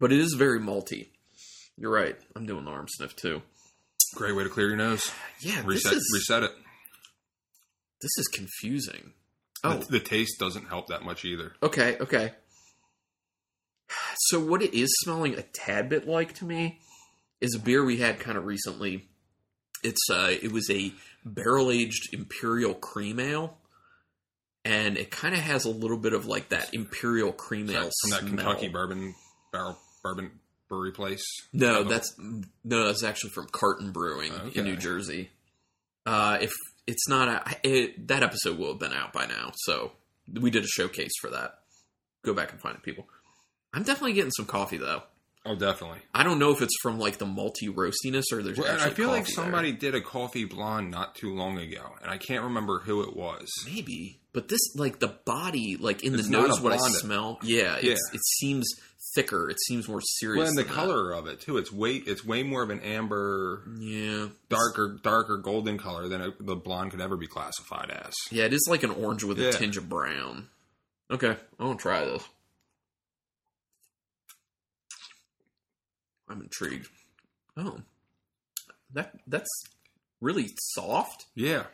[0.00, 1.08] but it is very malty.
[1.76, 2.16] You're right.
[2.36, 3.42] I'm doing the arm sniff too.
[4.14, 5.10] Great way to clear your nose.
[5.40, 6.52] Yeah, Reset, is reset it.
[8.00, 9.12] this is confusing.
[9.64, 11.52] Oh, The, the taste doesn't help that much either.
[11.62, 12.32] Okay, okay.
[14.34, 16.80] So what it is smelling a tad bit like to me
[17.40, 19.06] is a beer we had kind of recently.
[19.84, 20.92] It's uh it was a
[21.24, 23.56] barrel aged imperial cream ale.
[24.64, 28.10] And it kind of has a little bit of like that imperial cream ale From
[28.10, 28.28] that smell.
[28.30, 29.14] Kentucky bourbon
[29.52, 30.32] barrel bourbon
[30.68, 31.22] brewery place.
[31.52, 34.58] No, Uh, that's no, that's actually from Carton Brewing Okay.
[34.58, 35.30] in New Jersey.
[36.04, 36.52] Uh, if
[36.88, 39.52] it's not a, it, that episode will have been out by now.
[39.54, 39.92] So
[40.28, 41.60] we did a showcase for that.
[42.24, 43.06] Go back and find it, people.
[43.74, 45.02] I'm definitely getting some coffee though.
[45.46, 45.98] Oh, definitely.
[46.14, 48.94] I don't know if it's from like the malty roastiness or there's Well, actually I
[48.94, 49.44] feel like coffee there.
[49.44, 53.14] somebody did a coffee blonde not too long ago, and I can't remember who it
[53.14, 53.50] was.
[53.66, 57.38] maybe, but this like the body like in It's the nose what I smell.
[57.42, 58.14] Yeah, it's, Yeah.
[58.14, 58.66] it seems
[59.14, 59.50] thicker.
[59.50, 60.38] It seems more serious.
[60.38, 60.74] Well, and the than that.
[60.80, 61.58] color of it too.
[61.58, 66.30] It's way it's way more of an amber, Yeah, darker, darker golden color than a,
[66.40, 68.14] the blonde could ever be classified as.
[68.30, 69.48] yeah, it is like an orange with Yeah.
[69.48, 70.48] a tinge of brown.
[71.10, 72.24] Okay, I to try this.
[76.28, 76.88] I'm intrigued.
[77.56, 77.78] Oh,
[78.92, 79.50] that that's
[80.20, 81.26] really soft.
[81.34, 81.64] Yeah,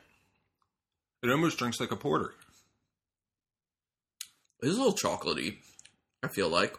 [1.22, 2.34] it almost drinks like a porter.
[4.62, 5.58] It is a little chocolatey.
[6.22, 6.76] I feel like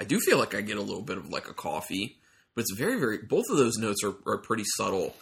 [0.00, 2.18] I do feel like I get a little bit of like a coffee,
[2.54, 3.18] but it's very very.
[3.18, 5.14] Both of those notes are are pretty subtle.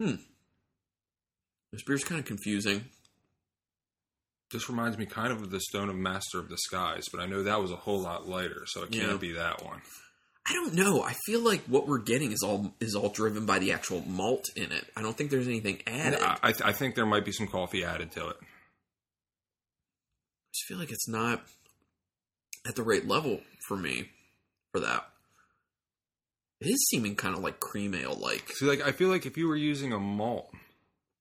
[0.00, 0.16] Hmm.
[1.72, 2.84] This beer's kind of confusing.
[4.50, 7.26] This reminds me kind of of the Stone of Master of the Skies, but I
[7.26, 9.16] know that was a whole lot lighter, so it can't Yeah.
[9.16, 9.80] be that one.
[10.46, 11.02] I don't know.
[11.02, 14.44] I feel like what we're getting is all is all driven by the actual malt
[14.54, 14.84] in it.
[14.96, 16.20] I don't think there's anything added.
[16.20, 18.36] I I, I think there might be some coffee added to it.
[18.40, 18.44] I
[20.52, 21.42] just feel like it's not
[22.68, 24.10] at the right level for me
[24.72, 25.06] for that.
[26.60, 28.50] It is seeming kind of like cream ale like.
[28.52, 30.50] See, like I feel like if you were using a malt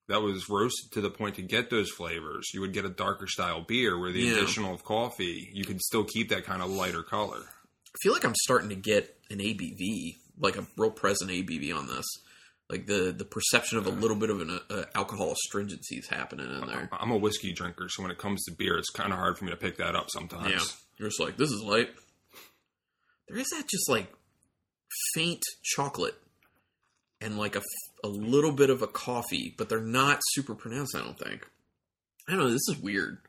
[0.09, 3.27] that was roasted to the point to get those flavors, you would get a darker
[3.27, 4.33] style beer where the Yeah.
[4.38, 7.43] additional of coffee, you could still keep that kind of lighter color.
[7.95, 11.88] I feel like I'm starting to get an ABV, like a real present ABV on
[11.88, 12.06] this.
[12.69, 16.47] Like the the perception of a little bit of an uh, alcohol astringency is happening
[16.49, 16.89] in there.
[16.93, 19.45] I'm a whiskey drinker, so when it comes to beer, it's kind of hard for
[19.45, 20.49] me to pick that up sometimes.
[20.49, 20.62] Yeah,
[20.97, 21.89] you're just like this is light.
[23.27, 24.12] There is that just like
[25.13, 26.15] faint chocolate
[27.21, 27.62] and like a,
[28.03, 30.95] a little bit of a coffee, but they're not super pronounced.
[30.95, 31.45] I don't think.
[32.27, 32.49] I don't know.
[32.49, 33.19] This is weird.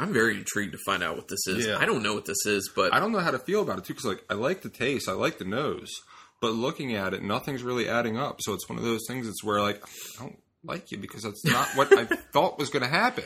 [0.00, 1.66] I'm very intrigued to find out what this is.
[1.66, 1.78] Yeah.
[1.78, 3.84] I don't know what this is, but I don't know how to feel about it
[3.84, 5.90] too, because like I like the taste, I like the nose,
[6.40, 8.40] but looking at it, nothing's really adding up.
[8.42, 9.28] So it's one of those things.
[9.28, 9.82] It's where like
[10.18, 13.24] I don't like you because that's not what I thought was going to happen.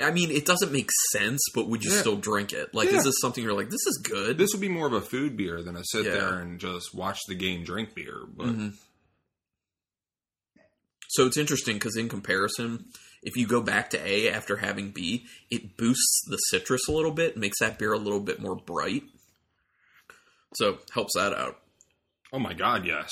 [0.00, 1.40] I mean, it doesn't make sense.
[1.54, 2.00] But would you Yeah.
[2.00, 2.72] still drink it?
[2.74, 2.98] Like, Yeah.
[2.98, 4.38] is this something you're like, this is good?
[4.38, 6.12] This would be more of a food beer than a sit Yeah.
[6.12, 8.22] there and just watch the game drink beer.
[8.28, 8.74] But Mhm.
[11.10, 12.86] So it's interesting because in comparison,
[13.22, 17.10] if you go back to A after having B, it boosts the citrus a little
[17.10, 19.02] bit, makes that beer a little bit more bright.
[20.54, 21.58] So helps that out.
[22.32, 23.10] oh my god, yes.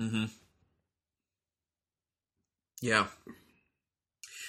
[0.00, 0.26] Mm-hmm.
[2.80, 3.06] Yeah.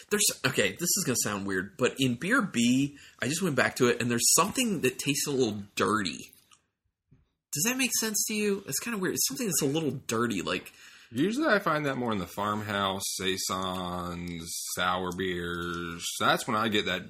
[0.09, 0.71] There's okay.
[0.73, 4.01] This is gonna sound weird, but in beer B, I just went back to it,
[4.01, 6.31] and there's something that tastes a little dirty.
[7.53, 8.63] Does that make sense to you?
[8.67, 9.15] It's kind of weird.
[9.15, 10.71] It's something that's a little dirty, like
[11.11, 16.05] Usually, I find that more in the farmhouse, saisons, sour beers.
[16.19, 17.01] That's when I get that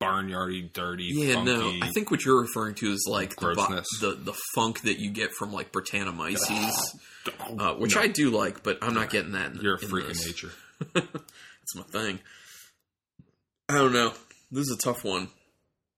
[0.00, 1.52] barnyardy, dirty, Yeah, funky.
[1.52, 1.86] no.
[1.86, 5.30] I think what you're referring to is like the, the the funk that you get
[5.38, 6.72] from like Brettanomyces,
[7.40, 9.52] Oh, uh, which no, I do like, but I'm not getting that.
[9.52, 10.50] In, You're a freak of nature.
[10.94, 12.18] It's my thing.
[13.70, 14.12] I don't know.
[14.50, 15.30] This is a tough one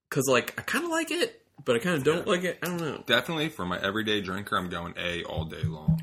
[0.08, 2.32] because like I kind of like it, but I kind of don't Yeah.
[2.32, 2.58] like it.
[2.62, 3.02] I don't know.
[3.04, 6.00] Definitely for my everyday drinker, I'm going A all day long.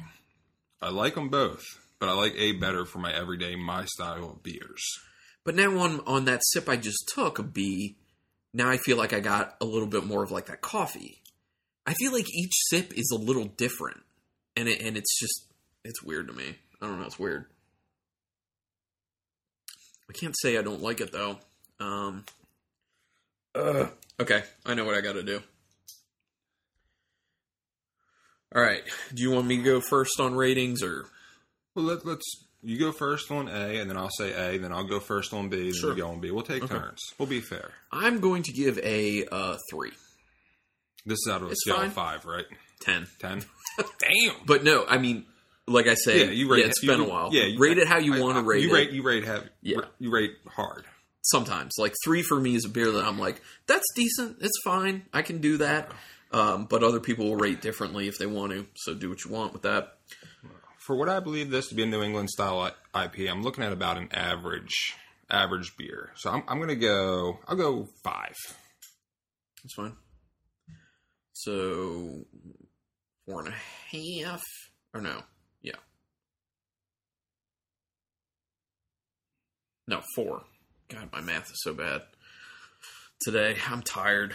[0.84, 1.64] I like them both,
[2.00, 4.84] but I like A better for my everyday, my style of beers.
[5.46, 7.96] But now on on that sip I just took a B,
[8.54, 11.22] now I feel like I got a little bit more of like that coffee.
[11.86, 14.02] I feel like each sip is a little different,
[14.56, 15.48] and it, and it's just
[15.86, 16.56] it's weird to me.
[16.82, 17.06] I don't know.
[17.06, 17.46] It's weird.
[20.10, 21.40] I can't say I don't like it though.
[21.80, 22.26] Um,
[23.56, 23.88] uh,
[24.20, 25.42] okay, I know what I got to do.
[28.56, 28.84] All right.
[29.14, 31.06] Do you want me to go first on ratings or?
[31.76, 32.24] Well, let, let's.
[32.66, 35.50] You go first on A, and then I'll say A, then I'll go first on
[35.50, 35.90] B, then Sure.
[35.92, 36.32] you go on B.
[36.32, 36.74] We'll take Okay.
[36.74, 37.02] turns.
[37.20, 37.72] We'll be fair.
[37.92, 39.92] I'm going to give a uh, three,
[41.06, 41.88] This is out of a It's scale fine.
[41.88, 42.46] of five, right?
[42.80, 43.08] ten.
[43.20, 43.44] Ten.
[43.78, 44.36] Damn.
[44.46, 45.26] But no, I mean,
[45.68, 46.60] like I say, Yeah, you rate.
[46.62, 47.30] yeah, it's you- been a while.
[47.34, 48.74] Yeah, you- rate it how you I- want I- to rate you it.
[48.74, 48.92] rate.
[48.92, 49.48] You rate heavy.
[49.62, 49.80] Yeah.
[50.00, 50.86] You rate hard.
[51.24, 54.38] Sometimes, like three for me is a beer that I'm like, that's decent.
[54.42, 55.04] It's fine.
[55.14, 55.92] I can do that.
[56.34, 58.66] Um, but other people will rate differently if they want to.
[58.76, 60.00] So do what you want with that.
[60.80, 63.72] For what I believe this to be a New England style IP, I'm looking at
[63.72, 64.96] about an average
[65.30, 66.12] average beer.
[66.16, 67.40] So I'm, I'm going to go.
[67.48, 68.36] I'll go five.
[69.64, 69.96] That's fine.
[71.34, 72.26] So
[73.26, 74.44] four and a half,
[74.94, 75.22] or no?
[75.62, 75.76] Yeah.
[79.88, 80.44] No, four.
[80.90, 82.02] God, my math is so bad
[83.22, 83.56] today.
[83.70, 84.34] I'm tired.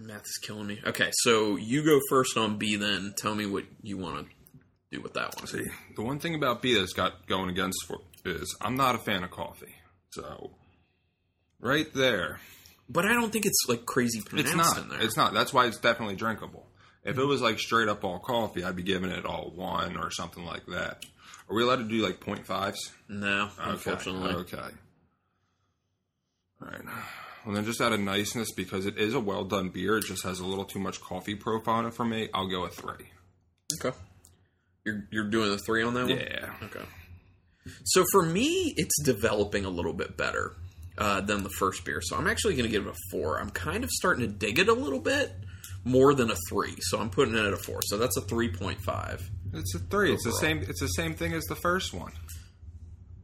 [0.00, 0.80] Math is killing me.
[0.86, 2.76] Okay, so you go first on B.
[2.76, 4.34] Then tell me what you want to
[4.96, 5.46] do with that one.
[5.46, 8.98] See, the one thing about B that's got going against for is I'm not a
[8.98, 9.74] fan of coffee.
[10.10, 10.50] So,
[11.60, 12.40] right there,
[12.88, 14.78] But I don't think it's like crazy pronounced it's not.
[14.78, 15.00] in there.
[15.02, 15.32] It's not.
[15.34, 16.66] That's why it's definitely drinkable.
[17.04, 20.10] If it was like straight up all coffee, I'd be giving it all one or
[20.10, 21.04] something like that.
[21.48, 22.74] Are we allowed to do like 0.5s?
[23.08, 23.70] no, Okay.
[23.70, 24.34] unfortunately.
[24.34, 24.58] Okay.
[26.62, 26.82] All right.
[27.44, 30.24] Well, then, just out of niceness, because it is a well done beer, it just
[30.24, 32.28] has a little too much coffee profile in it for me.
[32.34, 33.06] I'll go a three.
[33.74, 33.96] Okay.
[34.84, 36.18] You're you're doing a three on that one?
[36.18, 36.50] Yeah.
[36.64, 36.84] Okay.
[37.84, 40.56] So for me, it's developing a little bit better
[40.98, 42.00] uh, than the first beer.
[42.02, 43.40] So I'm actually going to give it a four.
[43.40, 45.32] I'm kind of starting to dig it a little bit
[45.84, 46.76] more than a three.
[46.80, 47.80] So I'm putting it at a four.
[47.82, 49.28] So that's a three point five.
[49.52, 50.12] It's a three.
[50.12, 50.58] It's the same.
[50.58, 52.12] It's the same thing as the first one.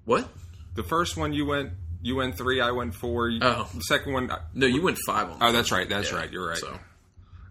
[0.04, 0.28] What?
[0.74, 1.72] The first one you went
[2.06, 3.28] you went three, I went four.
[3.28, 3.68] You- Oh.
[3.74, 4.30] The second one.
[4.54, 5.38] No, you went five on.
[5.40, 5.88] Oh, that's right.
[5.88, 6.30] That's Yeah, right.
[6.32, 6.58] You're right.
[6.58, 6.78] So.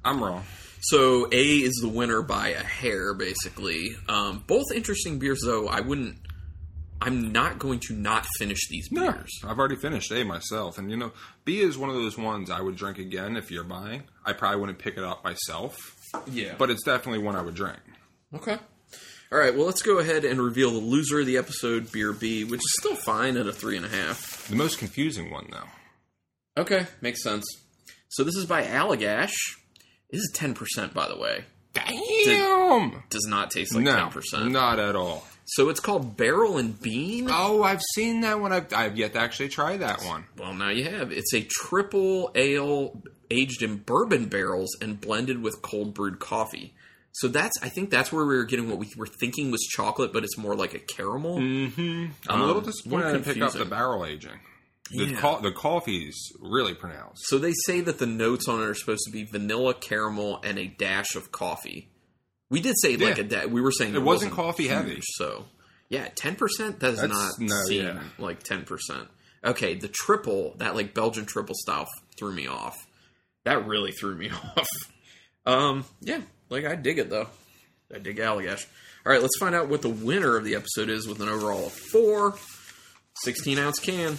[0.04, 0.44] I'm wrong.
[0.82, 3.96] So A is the winner by a hair, basically.
[4.08, 5.68] Um, both interesting beers, though.
[5.68, 6.18] I wouldn't.
[7.02, 9.32] I'm not going to not finish these No, beers.
[9.44, 11.12] I've already finished A myself, and you know,
[11.44, 14.04] B is one of those ones I would drink again if you're buying.
[14.26, 15.78] I probably wouldn't pick it up myself,
[16.32, 16.56] Yeah.
[16.58, 17.80] but it's definitely one I would drink.
[18.34, 18.58] Okay.
[19.32, 19.56] All right.
[19.56, 22.74] Well, let's go ahead and reveal the loser of the episode, Beer B, which is
[22.80, 24.48] still fine at a three and a half.
[24.48, 26.62] The most confusing one, though.
[26.62, 27.46] Okay, makes sense.
[28.10, 29.34] So this is by Allagash.
[30.12, 31.44] This is ten percent, by the way.
[31.74, 33.04] Damn.
[33.10, 34.52] Does not taste like no, ten percent.
[34.52, 35.26] not at all.
[35.48, 37.28] So it's called Barrel and Bean.
[37.30, 38.54] Oh, I've seen that one.
[38.54, 40.26] I've, I've yet to actually try that one.
[40.38, 41.12] Well, now you have.
[41.12, 46.75] It's a triple ale aged in bourbon barrels and blended with cold brewed coffee.
[47.20, 50.12] So that's, I think that's where we were getting what we were thinking was chocolate,
[50.12, 51.38] but it's more like a caramel.
[51.38, 52.08] Mm-hmm.
[52.28, 54.40] I'm a little Um, disappointed I didn't pick up the barrel aging.
[54.92, 55.20] The, Yeah.
[55.22, 57.24] co- the coffee's really pronounced.
[57.28, 60.60] So they say that the notes on it are supposed to be vanilla, caramel, and
[60.60, 61.90] a dash of coffee.
[62.50, 65.00] We did say like a da- we were saying It wasn't coffee huge, heavy.
[65.02, 65.46] So
[65.90, 68.00] yeah, ten percent does That's- not no, seem yeah.
[68.20, 69.08] like ten percent.
[69.44, 71.88] Okay, the triple that like Belgian triple style
[72.20, 72.76] threw me off.
[73.46, 74.68] That really threw me off.
[75.48, 77.28] Um, yeah, like I dig it though.
[77.94, 78.66] I dig Allagash.
[79.06, 81.68] All right, let's find out what the winner of the episode is with an overall
[81.68, 82.36] of four.
[83.22, 84.18] 16 ounce can.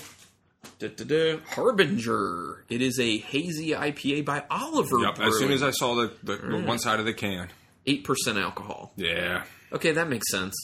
[0.79, 1.39] Da-da-da.
[1.49, 2.64] Harbinger.
[2.68, 5.01] It is a hazy IPA by Oliver.
[5.01, 5.20] Yep.
[5.20, 6.66] As soon as I saw the, the, the mm.
[6.66, 7.49] one side of the can.
[7.87, 8.93] eight percent alcohol.
[8.97, 9.45] Yeah.
[9.72, 10.55] Okay, that makes sense.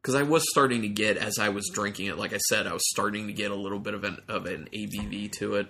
[0.00, 2.72] Because I was starting to get, as I was drinking it, like I said, I
[2.72, 5.68] was starting to get a little bit of an of an ABV to it.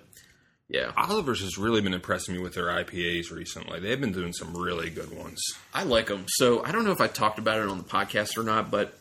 [0.68, 3.80] Yeah, Oliver's has really been impressing me with their IPAs recently.
[3.80, 5.40] They've been doing some really good ones.
[5.72, 6.26] I like them.
[6.28, 8.98] So I don't know if I talked about it on the podcast or not, but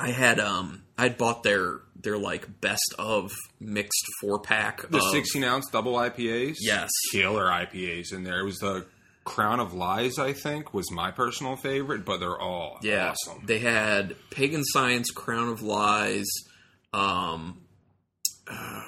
[0.00, 4.82] I had um I'd bought their their like best of mixed four pack.
[4.90, 6.56] The of, 16 ounce double IPAs?
[6.60, 6.90] Yes.
[7.12, 8.40] Killer IPAs in there.
[8.40, 8.84] It was the
[9.24, 13.44] Crown of Lies, I think, was my personal favorite, but they're all Yeah, awesome.
[13.46, 16.26] they had Pagan Science, Crown of Lies,
[16.92, 17.60] um,
[18.48, 18.82] uh,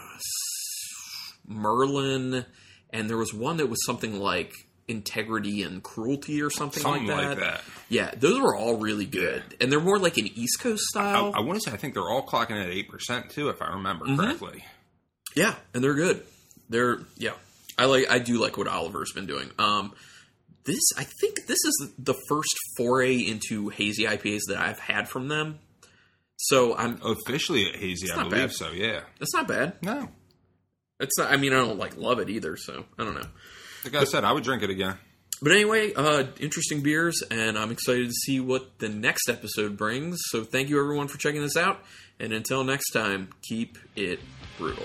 [1.48, 2.44] Merlin,
[2.90, 4.52] and there was one that was something like
[4.86, 7.28] Integrity and Cruelty or something, Something like, that.
[7.28, 7.60] like that.
[7.88, 11.32] Yeah, those were all really good, and they're more like an East Coast style.
[11.34, 14.06] I want to say, I think they're all clocking at 8% too, if I remember
[14.06, 14.20] Mm-hmm.
[14.20, 14.64] correctly.
[15.34, 16.22] yeah, and they're good.
[16.70, 17.32] They're yeah,
[17.78, 19.50] I like I do like what Oliver's been doing.
[19.58, 19.94] Um,
[20.64, 25.28] this I think this is the first foray into hazy IPAs that I've had from
[25.28, 25.58] them.
[26.36, 28.52] So I'm Officially at Hazy, I believe bad.
[28.52, 29.00] so, yeah.
[29.18, 29.74] that's not bad.
[29.82, 30.08] No.
[31.00, 31.30] It's not.
[31.30, 32.56] I mean, I don't like love it either.
[32.56, 33.28] So I don't know.
[33.84, 34.96] Like I said, I would drink it again.
[35.40, 40.18] But anyway, uh, interesting beers, and I'm excited to see what the next episode brings.
[40.30, 41.80] So thank you everyone for checking this out,
[42.18, 44.18] and until next time, keep it
[44.58, 44.84] brutal.